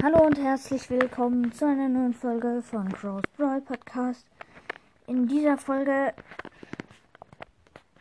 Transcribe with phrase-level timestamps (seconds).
[0.00, 4.26] Hallo und herzlich willkommen zu einer neuen Folge von Crow's Brawl Podcast.
[5.06, 6.14] In dieser Folge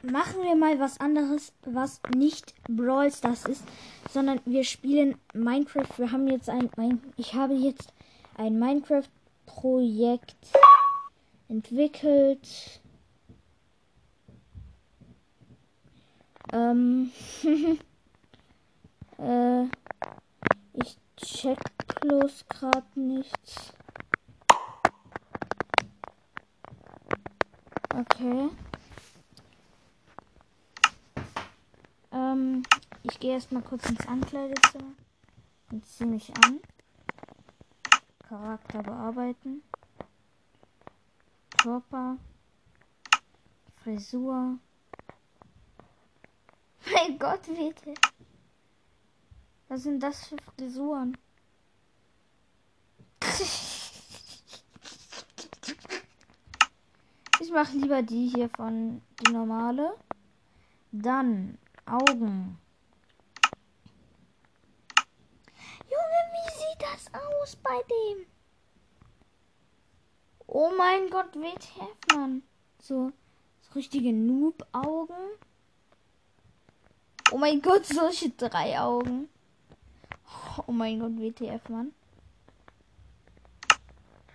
[0.02, 3.64] machen wir mal was anderes, was nicht Brawl Stars ist,
[4.10, 5.98] sondern wir spielen Minecraft.
[5.98, 7.94] Wir haben jetzt ein, ein ich habe jetzt
[8.38, 9.10] ein Minecraft
[9.46, 10.38] Projekt
[11.50, 12.80] entwickelt.
[16.54, 17.12] Ähm,
[19.20, 19.64] äh,
[20.74, 21.60] ich check
[22.02, 23.74] bloß gerade nichts.
[27.94, 28.50] Okay.
[32.12, 32.64] Ähm,
[33.04, 34.94] ich gehe erstmal kurz ins Ankleidezimmer
[35.72, 36.60] und ziehe mich an.
[38.28, 39.62] Charakter bearbeiten.
[41.58, 42.18] Körper.
[43.84, 44.58] Frisur.
[46.94, 47.94] Mein Gott, bitte.
[49.72, 51.18] Was sind das für Frisuren?
[57.40, 59.96] Ich mache lieber die hier von die normale.
[60.92, 62.60] Dann Augen.
[65.86, 68.26] Junge, wie sieht das aus bei dem?
[70.48, 72.44] Oh mein Gott, WTF, Mann.
[72.78, 73.14] So,
[73.62, 75.40] so richtige Noob-Augen.
[77.32, 79.31] Oh mein Gott, solche drei Augen.
[80.68, 81.94] Oh mein Gott, WTF, Mann.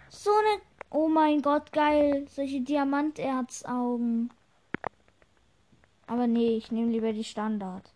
[0.09, 0.63] So eine.
[0.91, 2.27] Oh mein Gott, geil.
[2.29, 4.33] Solche Diamanterzaugen.
[6.07, 7.93] Aber nee, ich nehme lieber die Standard.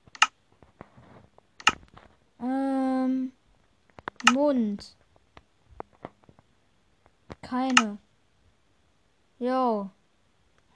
[2.40, 3.32] Ähm.
[4.32, 4.96] Mund.
[7.42, 7.98] Keine.
[9.38, 9.90] Jo.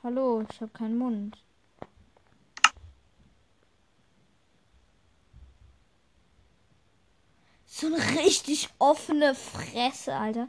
[0.03, 1.44] Hallo, ich habe keinen Mund.
[7.77, 10.47] So eine richtig offene Fresse, Alter.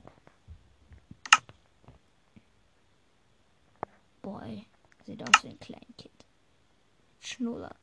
[4.22, 4.68] Boy,
[5.08, 6.26] sieht aus wie ein Kleinkind.
[7.20, 7.76] Schnuller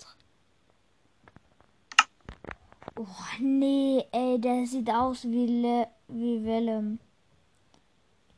[2.94, 3.06] Oh
[3.40, 7.00] nee, ey, der sieht aus wie Le wie Willem.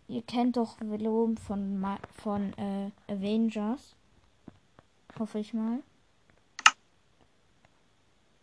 [0.08, 3.94] Ihr kennt doch Willem von von äh, Avengers.
[5.18, 5.82] Hoffe ich mal.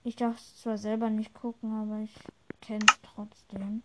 [0.04, 2.14] Ich darf es zwar selber nicht gucken, aber ich
[2.62, 3.84] kenne es trotzdem.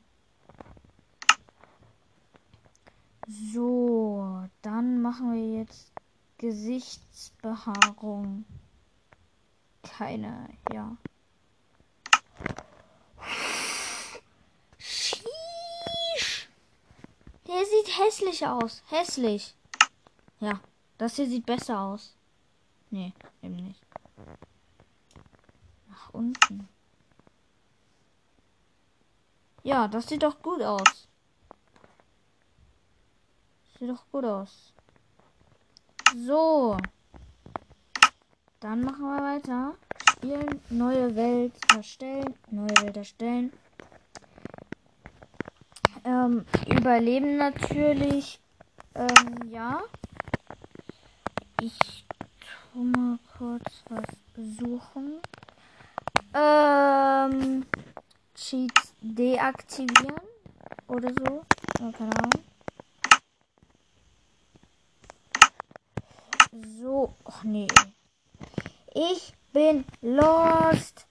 [3.27, 5.91] So, dann machen wir jetzt
[6.39, 8.45] Gesichtsbehaarung.
[9.83, 10.97] Keine, ja.
[14.79, 16.49] Sheesh.
[17.49, 18.85] Der sieht hässlich aus.
[18.89, 19.57] Hässlich.
[20.39, 20.61] Ja,
[20.99, 22.15] das hier sieht besser aus.
[22.91, 23.13] Nee,
[23.43, 23.85] eben nicht.
[25.89, 26.69] Nach unten.
[29.67, 31.09] Ja, das sieht doch gut aus.
[33.77, 34.73] Sieht doch gut aus.
[36.15, 36.77] So.
[38.61, 39.75] Dann machen wir weiter.
[40.09, 43.53] Spielen, neue Welt erstellen, neue Welt erstellen.
[46.05, 48.39] Ähm, überleben natürlich.
[48.95, 49.83] Ähm, ja.
[51.61, 52.07] Ich
[52.73, 54.05] tu mal kurz was
[54.61, 55.21] suchen.
[56.35, 57.67] Ähm,
[58.37, 60.21] Cheats deaktivieren
[60.89, 61.45] oder so.
[61.81, 62.45] Oh, keine Ahnung.
[66.79, 67.67] So, ach nee.
[68.95, 71.07] Ich bin lost.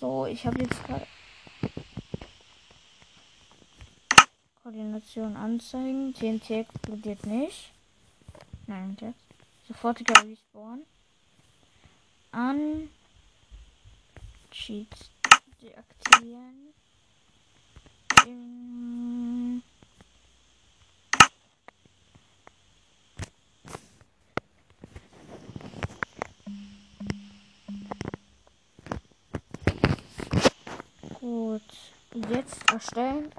[0.00, 1.06] So, ich habe jetzt gerade
[4.62, 6.14] Koordination anzeigen.
[6.14, 7.72] TNT explodiert nicht.
[8.66, 9.18] Nein, jetzt.
[9.66, 10.82] Sofortiger Respawn.
[12.30, 12.88] An.
[14.58, 15.10] Cheats
[15.62, 16.74] deaktivieren.
[31.20, 31.62] Gut.
[32.28, 33.32] Jetzt erstellen.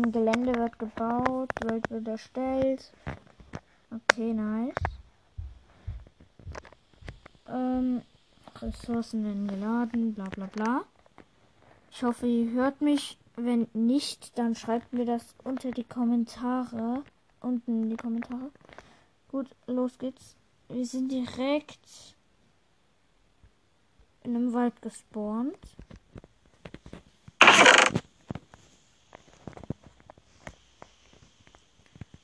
[0.00, 2.92] Ähm, Gelände wird gebaut, Welt wird erstellt.
[3.90, 4.74] Okay, nice.
[7.48, 8.02] Ähm,
[8.60, 10.84] Ressourcen werden geladen, bla bla bla.
[11.90, 13.18] Ich hoffe, ihr hört mich.
[13.36, 17.02] Wenn nicht, dann schreibt mir das unter die Kommentare.
[17.40, 18.50] Unten in die Kommentare.
[19.28, 20.36] Gut, los geht's.
[20.68, 22.16] Wir sind direkt
[24.22, 25.58] in einem Wald gespawnt.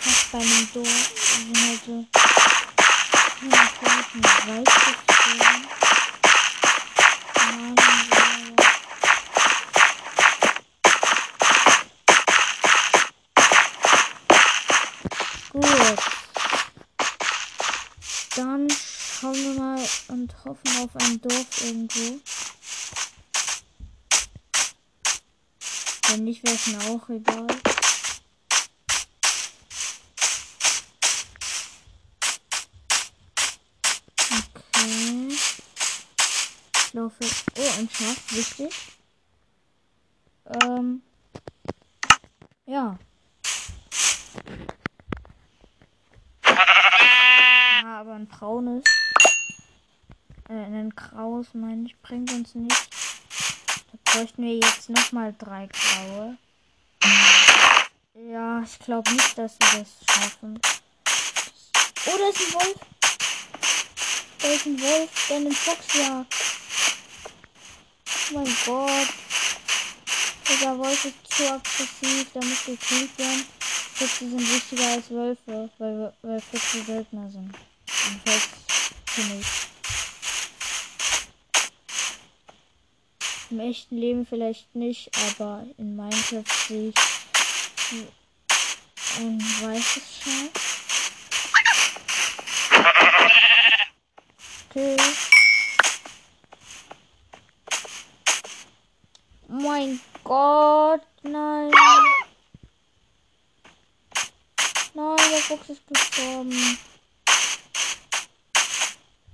[0.00, 1.12] fast bei einem Dorf.
[1.46, 2.06] Bin halt so.
[3.26, 5.66] Ich bin halt weit geflogen.
[15.52, 15.98] Gut.
[18.36, 22.20] Dann schauen wir mal und hoffen auf ein Dorf irgendwo.
[26.42, 27.46] Wäre es mir auch egal.
[34.30, 35.28] Okay.
[35.30, 37.24] Ich laufe.
[37.56, 38.72] Oh, ein Schaf, wichtig.
[40.62, 41.02] Ähm.
[42.66, 42.98] Ja.
[47.82, 48.84] Ja, aber ein braunes.
[50.48, 53.07] Äh, ein graues, meine ich, bringt uns nicht
[54.18, 56.36] bräuchten wir jetzt noch mal drei graue.
[58.32, 60.58] Ja, ich glaube nicht, dass wir das schaffen.
[62.06, 62.76] Oh, da ist ein Wolf.
[64.40, 66.34] Da ist ein Wolf, der einen Fox jagt.
[68.08, 69.08] Oh mein Gott.
[70.48, 73.46] Dieser Wolf ist zu aggressiv, der muss gekillt werden.
[73.94, 77.54] Füchse sind wichtiger als Wölfe, weil, weil Füchse seltener sind.
[77.86, 78.48] Jedenfalls
[79.06, 79.67] finde ich.
[83.50, 86.94] Im echten Leben vielleicht nicht, aber in Minecraft sehe ich
[89.18, 90.68] ein weißes Schaf.
[94.68, 94.96] Okay.
[99.48, 101.70] Mein Gott, nein.
[104.92, 106.78] Nein, der Fuchs ist gestorben.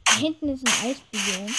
[0.04, 1.52] Da hinten ist ein Eisbiom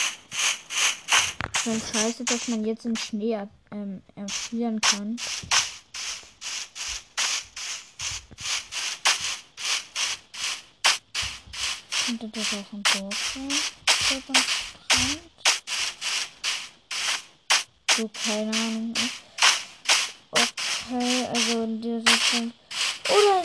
[1.66, 3.36] schon scheiße, dass man jetzt im Schnee
[3.72, 5.18] ähm, erfrieren kann.
[12.06, 13.52] Könnte das auch ein Dorf sein?
[17.98, 18.94] So, keine Ahnung.
[20.30, 22.54] Okay, also in der Richtung.
[23.10, 23.44] Oder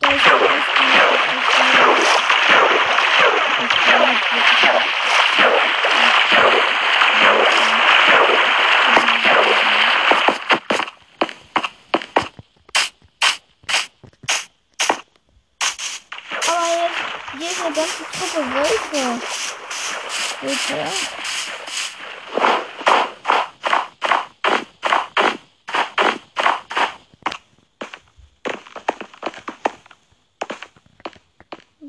[0.00, 0.40] da ist für
[20.70, 20.86] Bitte.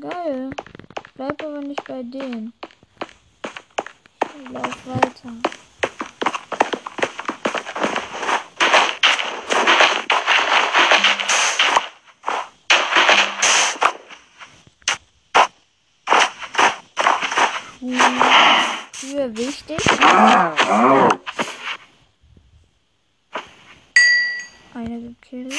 [0.00, 0.50] Geil.
[1.14, 2.52] Bleib aber nicht bei denen.
[4.42, 5.52] Ich lauf weiter.
[19.12, 19.78] Höhe wichtig.
[24.74, 25.54] Eine gekillt.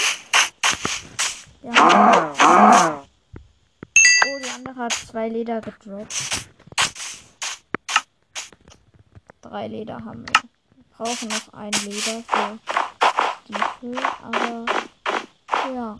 [1.62, 3.04] Ja.
[4.26, 6.48] Oh, die andere hat zwei Leder gedroppt.
[9.42, 10.50] Drei Leder haben wir.
[10.76, 12.60] Wir brauchen noch ein Leder für
[13.44, 14.66] Stiefel, aber
[15.76, 15.96] ja.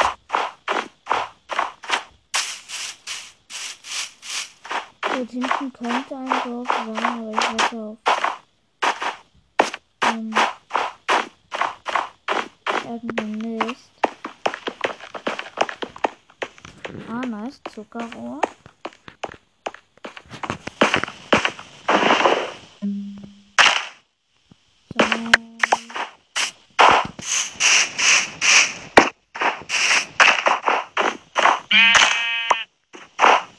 [5.14, 7.98] Dort hinten könnte ein Dorf sein, aber ich warte auf.
[10.08, 10.36] Ähm,
[12.84, 13.92] irgendein Mist.
[17.08, 17.62] Ah, nice.
[17.72, 18.42] Zuckerrohr.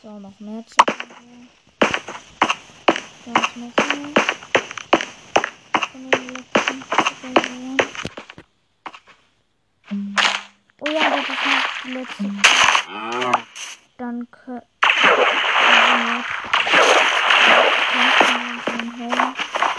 [0.03, 1.05] So, noch mehr Zuckerrohr.
[3.27, 4.13] Was noch mehr?
[5.91, 6.85] Von den letzten
[11.15, 12.25] das noch die letzte.
[13.97, 14.63] Dann können
[18.99, 19.35] wir noch.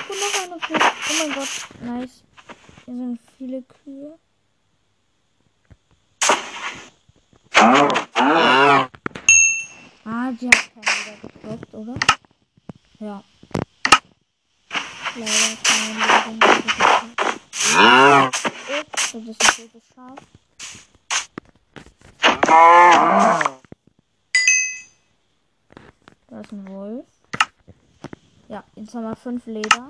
[0.08, 0.80] Und noch eine Kuh.
[1.10, 2.18] Oh mein Gott, nice.
[2.86, 4.18] Hier sind viele Kühe.
[10.08, 11.96] Ah, die hat keiner wieder gedroppt, oder?
[13.00, 13.24] Ja.
[15.16, 15.94] Leider keine
[19.14, 19.45] Leben.
[19.56, 20.20] Totes Schaf.
[26.28, 27.06] Da ist ein Wolf.
[28.50, 29.88] Ja, jetzt haben wir fünf Leder.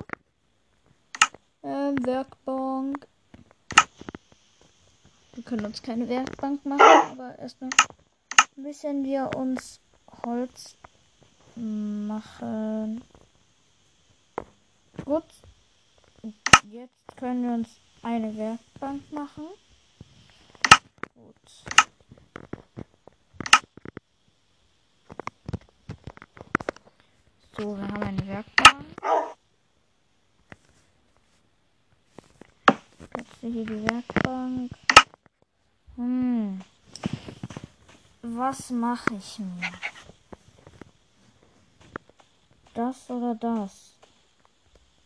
[1.63, 3.07] Ähm, Werkbank.
[5.33, 7.71] Wir können uns keine Werkbank machen, aber erstmal
[8.55, 9.79] müssen wir uns
[10.23, 10.77] Holz
[11.55, 13.03] machen.
[15.03, 15.25] Gut.
[16.69, 17.69] Jetzt können wir uns
[18.05, 19.47] eine Werkbank machen.
[21.15, 21.35] Gut.
[27.57, 28.85] So, wir haben eine Werkbank.
[33.09, 34.71] Platze hier die Werkbank.
[35.95, 36.61] Hm.
[38.21, 39.71] Was mache ich mir?
[42.75, 43.94] Das oder das?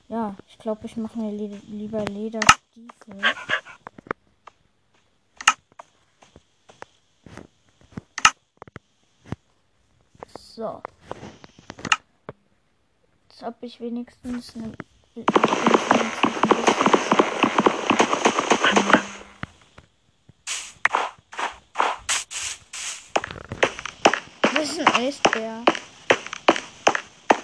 [0.10, 3.22] Ja, ich glaube, ich mache mir li lieber Lederstiefel.
[10.36, 10.82] So.
[13.30, 14.74] Jetzt habe ich wenigstens eine.
[24.42, 25.64] Das ist ein Eisbär.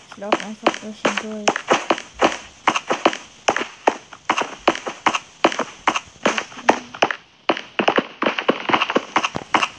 [0.10, 1.75] Ich laufe einfach durch ihn durch.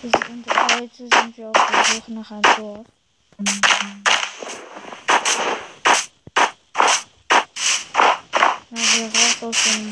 [0.07, 2.87] Und heute sind wir auf der Suche nach einem Dorf.
[8.71, 9.91] Na, wir raus aus dem,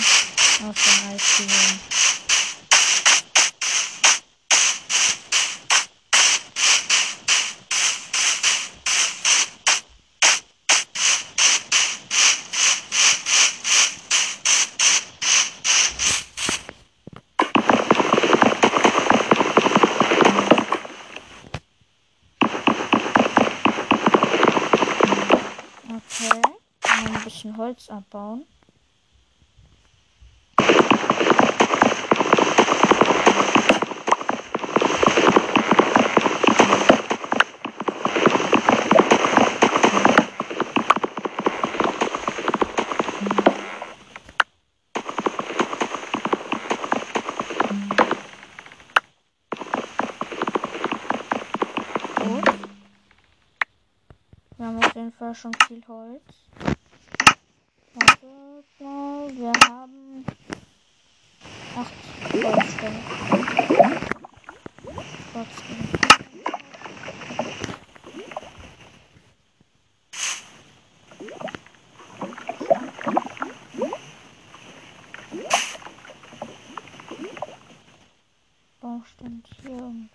[27.65, 28.45] Holz abbauen.
[55.37, 56.23] Schon viel Holz.
[57.95, 58.27] Warte
[58.79, 60.25] mal, wir haben
[61.77, 61.93] acht
[62.33, 63.01] Holzstände.
[65.33, 65.81] Trotzdem.
[78.81, 80.11] Baustand hier und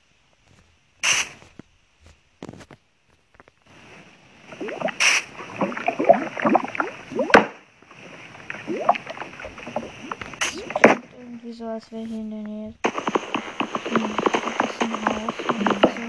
[10.39, 12.73] klingt irgendwie so, als wäre hier in der Nähe
[13.89, 14.15] hm,
[14.59, 15.99] das ein Haus oder so.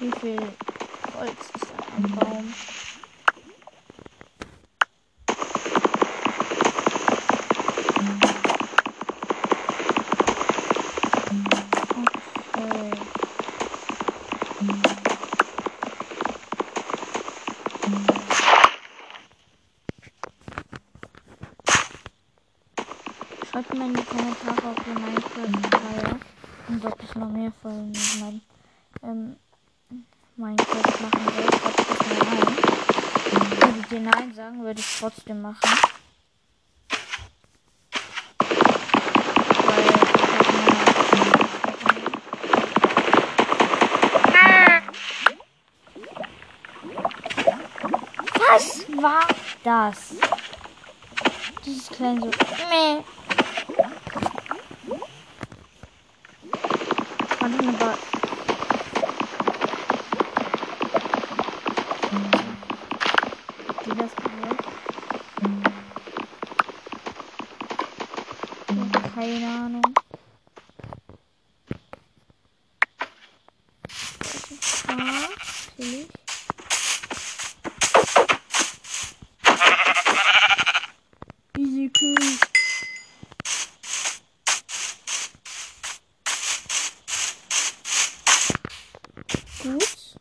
[0.00, 0.40] Wie viel
[1.14, 2.54] Holz ist an einem Baum?
[12.54, 12.90] Okay.
[23.50, 26.20] Schreibt mir in die Kommentare, ob ihr Minecraft feiert
[26.82, 28.40] und ob ich noch mehr Folgen mit meinem
[29.02, 29.36] ähm,
[30.36, 31.50] Minecraft machen will.
[31.50, 32.56] Schreibt das mal rein.
[33.60, 35.60] Würdet ihr Nein sagen, würde ich trotzdem machen.
[48.48, 49.26] Was war
[49.62, 50.14] das?
[51.64, 52.26] Dieses kleine so.
[52.68, 53.02] Meh.
[57.42, 57.98] fand ihn aber.
[63.84, 64.64] Wie das gehört?
[69.14, 69.82] Keine Ahnung.
[74.20, 76.08] Das ist da, natürlich.
[81.58, 82.16] Easy kill.
[89.62, 90.16] Gut.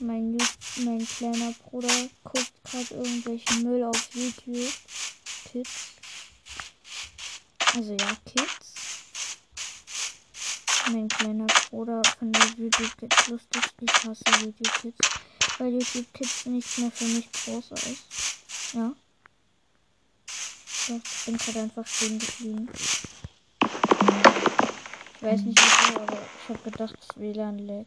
[0.00, 4.72] Mein, Ju- mein kleiner Bruder guckt gerade irgendwelchen Müll auf YouTube.
[5.52, 5.88] Kids.
[7.74, 8.74] Also ja, Kids.
[10.90, 13.62] Mein kleiner Bruder findet YouTube Kids lustig.
[13.80, 14.98] Ich hasse YouTube Kids.
[15.68, 18.72] Weil YouTube Kids nicht mehr für mich groß ist.
[18.72, 18.94] Ja.
[20.88, 22.70] Ich bin gerade einfach stehen geblieben.
[25.16, 27.84] Ich weiß nicht wieso, aber ich habe gedacht, das WLAN lag.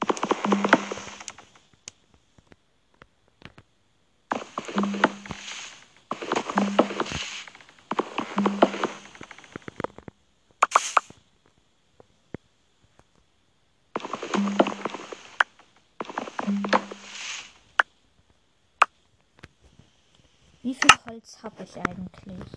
[20.64, 22.50] Wie viel Holz habe ich eigentlich?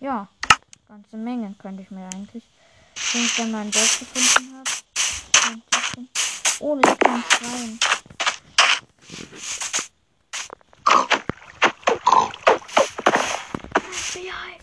[0.00, 0.28] Ja,
[0.86, 2.44] ganze Menge könnte ich mir eigentlich.
[3.12, 4.70] Wenn ich dann mein Dorf gefunden habe.
[5.98, 7.78] ich Oh, das kann rein.
[13.92, 14.58] FBI.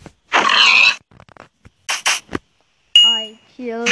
[3.05, 3.89] I killed.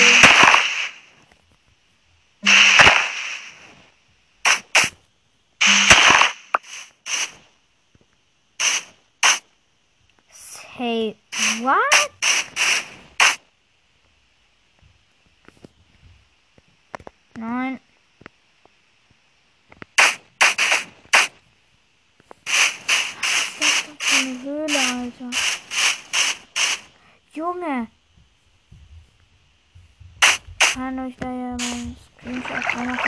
[10.78, 11.16] Say
[11.62, 12.04] what?
[17.38, 17.80] Nein.
[22.46, 22.58] Was
[23.40, 25.30] ist das denn für eine Höhle, Alter?
[27.54, 27.88] Junge!
[30.60, 33.00] Kann euch da ja mal Screenshot machen.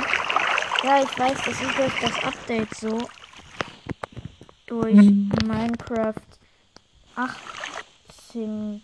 [0.84, 3.10] Ja, ich weiß, das ist durch das Update so.
[4.68, 6.14] Durch Minecraft
[7.16, 8.84] 18.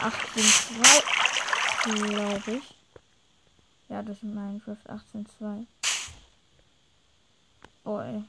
[0.00, 2.74] 18.2, glaube ich.
[3.88, 5.66] Ja, das ist Minecraft 18.2.
[7.84, 8.24] Oh, ey.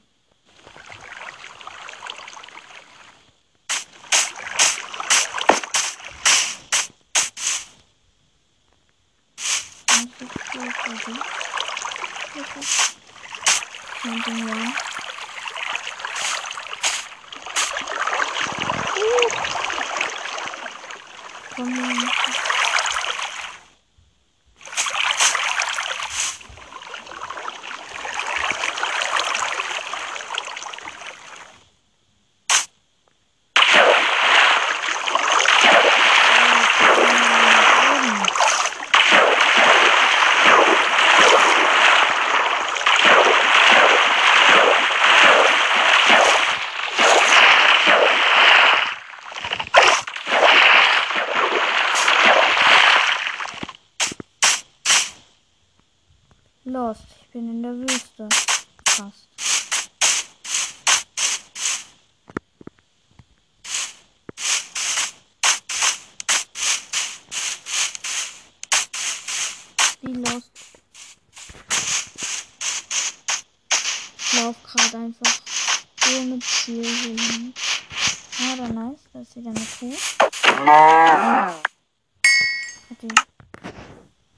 [14.18, 14.76] 冰凉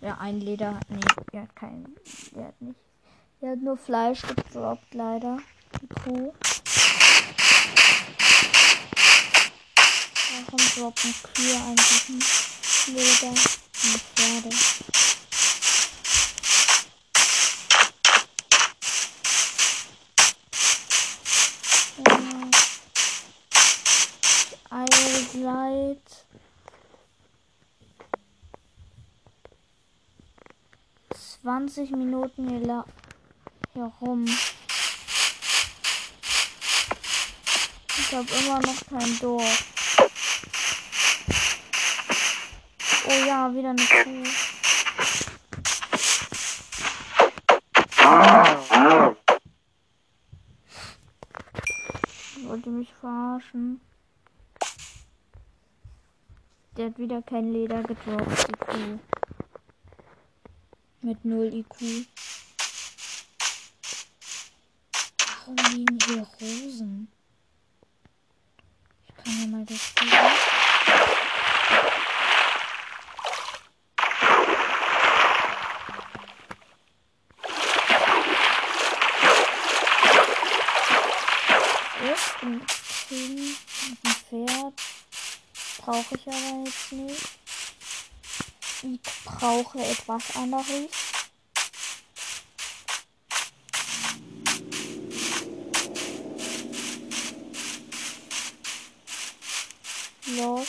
[0.02, 0.80] ja, ein Leder.
[0.88, 1.00] Nee,
[1.32, 1.96] der hat keinen.
[2.34, 2.78] Der hat nicht.
[3.40, 5.38] Der hat nur Fleisch gedroppt, leider.
[5.80, 6.32] Die Kuh.
[10.34, 12.08] Warum droppen Kühe eigentlich
[12.88, 13.28] Leder?
[13.28, 14.50] Und Pferde.
[21.98, 22.22] Ja.
[24.70, 26.22] Eilgleit.
[31.42, 32.85] 20 Minuten hier
[33.74, 34.24] herum.
[37.98, 39.64] Ich habe immer noch kein Dorf.
[43.09, 44.22] Oh ja, wieder eine Kuh.
[52.46, 53.81] Wollte mich verarschen.
[56.76, 59.00] Der hat wieder kein Leder gedroppt, die Kuh.
[61.04, 62.06] Mit 0 IQ.
[65.18, 67.08] Warum liegen hier Rosen?
[69.08, 70.06] Ich kann ja mal das hier.
[82.12, 82.64] Ist ein
[83.08, 83.58] Kind,
[84.04, 84.74] ein Pferd.
[85.78, 87.41] Brauche ich aber jetzt nicht.
[88.84, 90.88] Ich brauche etwas anderes.
[100.26, 100.66] Los.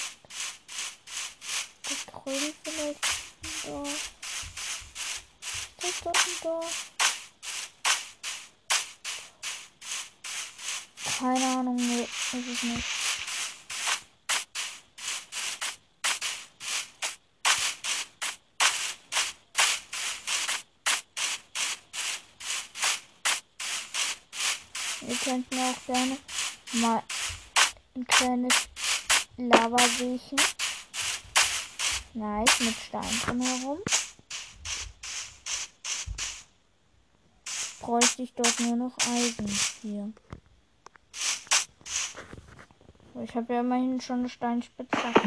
[1.82, 3.04] Das Grün vielleicht
[3.64, 3.84] da.
[5.88, 6.60] Ist das dort da?
[11.18, 13.04] Keine Ahnung, nee, ist es nicht.
[25.14, 26.18] Ihr könnt mir auch gerne
[26.74, 27.04] mal
[27.96, 28.68] ein kleines
[29.38, 30.20] Lavaseen.
[32.16, 33.78] Nice, mit Stein drumherum.
[37.80, 39.48] Bräuchte ich dort nur noch Eisen
[39.84, 40.12] hier.
[43.24, 45.22] Ich habe ja immerhin schon eine Steinspitzhacke.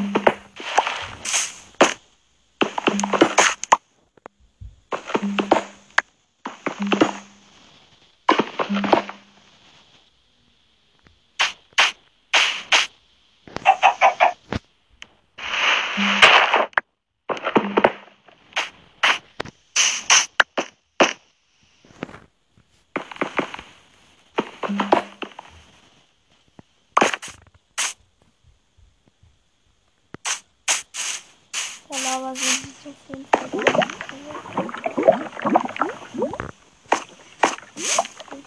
[32.17, 33.27] Der Lava sind so viel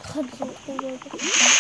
[0.00, 0.98] gerade so drüber
[1.38, 1.59] Nice,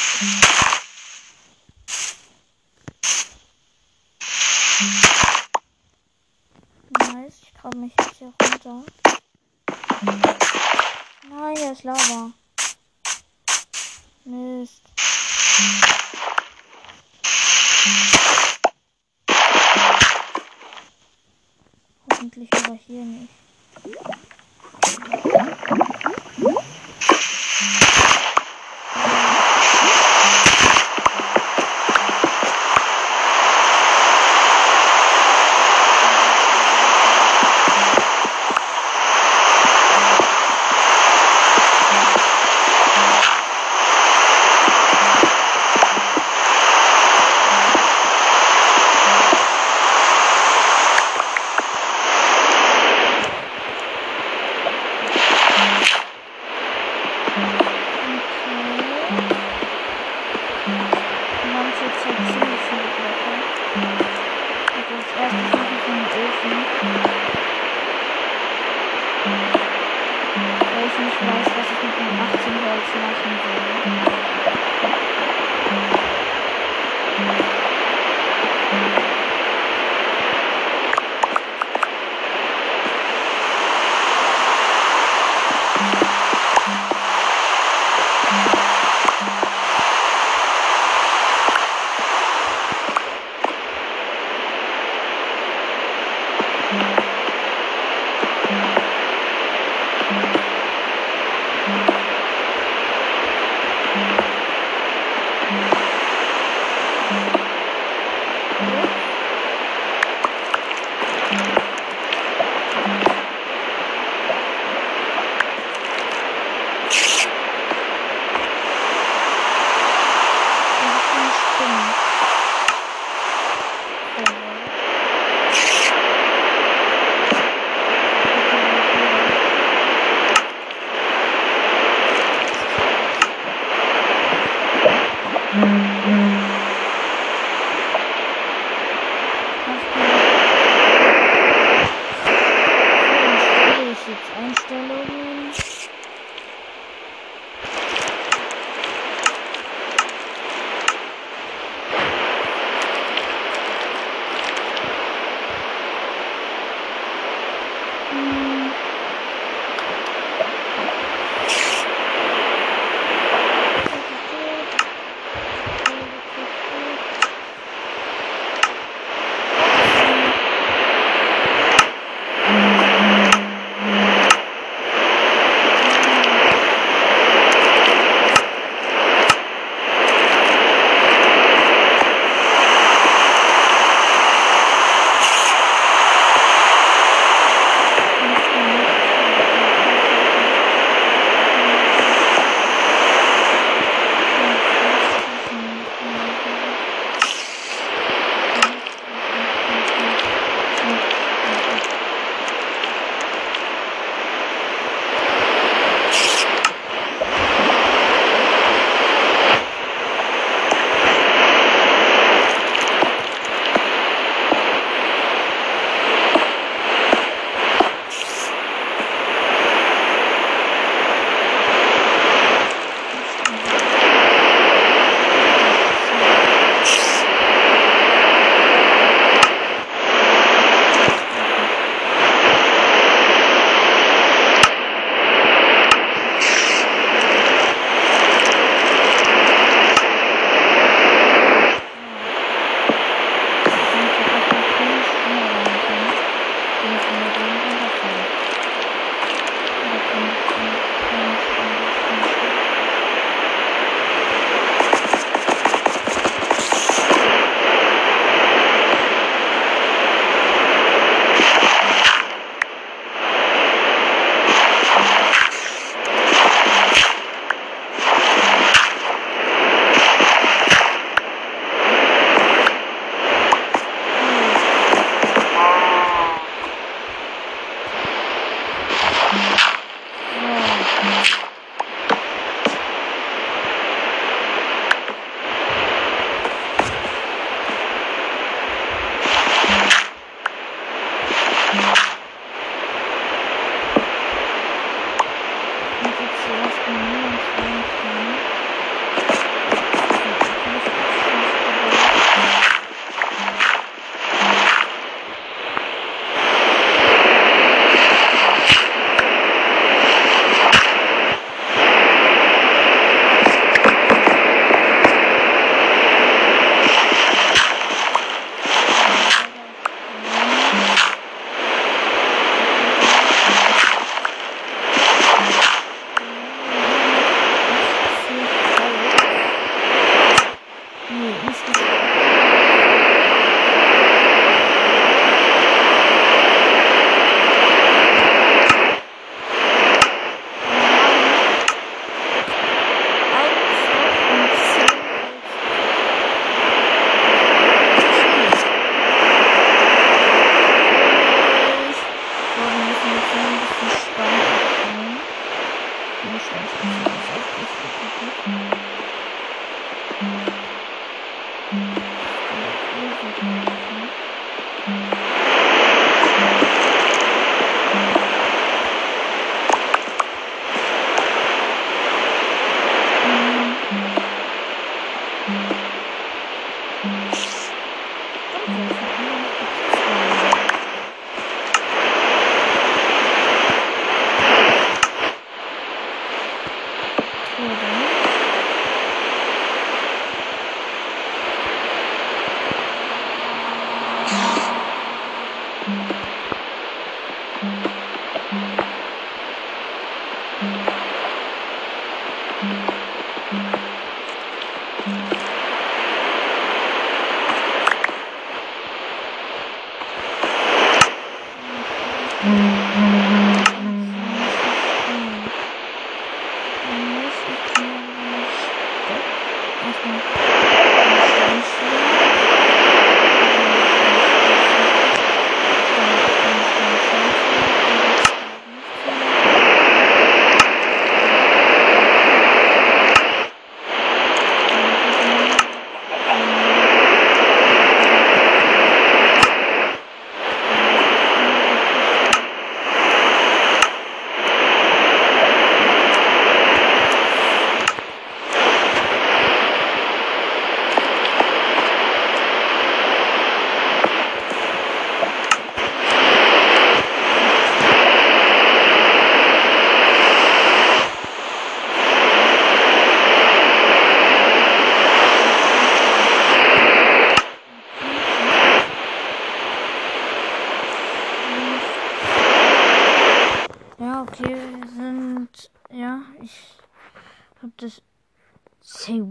[331.10, 331.89] Ну, ну не скажу.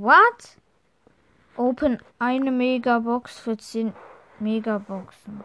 [0.10, 0.58] What?
[1.56, 3.94] Open eine Megabox für 10
[4.40, 5.44] Megaboxen.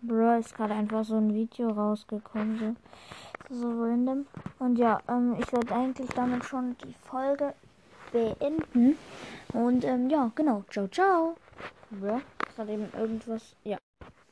[0.00, 2.76] Bro, ist gerade einfach so ein Video rausgekommen.
[3.48, 4.26] So, so random.
[4.58, 7.54] Und ja, ähm, ich werde eigentlich damit schon die Folge
[8.10, 8.98] beenden.
[9.52, 10.64] Und ähm, ja, genau.
[10.68, 11.36] Ciao, ciao.
[11.90, 12.20] Bro,
[12.56, 13.54] gerade eben irgendwas.
[13.62, 13.78] Ja.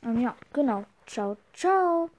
[0.03, 0.83] Ähm, ja, genau.
[1.05, 2.09] Ciao, ciao.